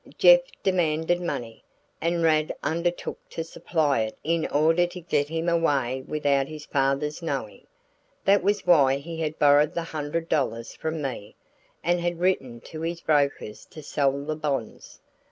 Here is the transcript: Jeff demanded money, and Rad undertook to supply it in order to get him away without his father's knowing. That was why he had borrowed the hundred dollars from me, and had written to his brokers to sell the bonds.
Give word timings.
Jeff 0.17 0.41
demanded 0.63 1.21
money, 1.21 1.63
and 2.01 2.23
Rad 2.23 2.51
undertook 2.63 3.19
to 3.29 3.43
supply 3.43 3.99
it 4.01 4.17
in 4.23 4.47
order 4.47 4.87
to 4.87 4.99
get 4.99 5.29
him 5.29 5.47
away 5.47 6.03
without 6.07 6.47
his 6.47 6.65
father's 6.65 7.21
knowing. 7.21 7.67
That 8.25 8.41
was 8.41 8.65
why 8.65 8.95
he 8.95 9.19
had 9.21 9.37
borrowed 9.37 9.75
the 9.75 9.83
hundred 9.83 10.27
dollars 10.27 10.73
from 10.73 11.03
me, 11.03 11.35
and 11.83 11.99
had 11.99 12.19
written 12.19 12.61
to 12.61 12.81
his 12.81 13.01
brokers 13.01 13.63
to 13.67 13.83
sell 13.83 14.25
the 14.25 14.35
bonds. 14.35 14.99